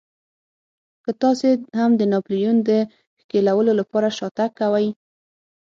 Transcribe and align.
که 1.03 1.11
تاسې 1.21 1.49
هم 1.79 1.91
د 1.95 2.01
ناپلیون 2.13 2.57
د 2.69 2.71
ښکېلولو 3.21 3.71
لپاره 3.79 4.07
شاتګ 4.17 4.49
کوئ. 4.59 4.87